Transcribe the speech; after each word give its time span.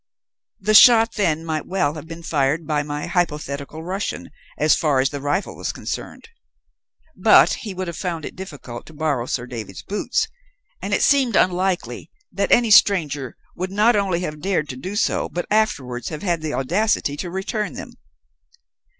"The 0.59 0.73
shot, 0.73 1.13
then, 1.13 1.45
might 1.45 1.67
well 1.67 1.93
have 1.93 2.07
been 2.07 2.23
fired 2.23 2.65
by 2.65 2.81
my 2.81 3.05
hypothetical 3.05 3.83
Russian 3.83 4.31
as 4.57 4.73
far 4.75 4.99
as 4.99 5.11
the 5.11 5.21
rifle 5.21 5.55
was 5.55 5.71
concerned; 5.71 6.27
but 7.15 7.53
he 7.53 7.75
would 7.75 7.85
have 7.85 7.95
found 7.97 8.25
it 8.25 8.35
difficult 8.35 8.87
to 8.87 8.93
borrow 8.95 9.27
Sir 9.27 9.45
David's 9.45 9.83
boots, 9.83 10.27
and 10.81 10.91
it 10.91 11.03
seemed 11.03 11.35
unlikely 11.35 12.09
that 12.31 12.51
any 12.51 12.71
stranger 12.71 13.37
would 13.55 13.69
not 13.71 13.95
only 13.95 14.21
have 14.21 14.41
dared 14.41 14.67
to 14.69 14.75
do 14.75 14.95
so, 14.95 15.29
but 15.29 15.45
afterwards 15.51 16.09
have 16.09 16.23
had 16.23 16.41
the 16.41 16.55
audacity 16.55 17.15
to 17.17 17.29
return 17.29 17.73
them. 17.73 17.93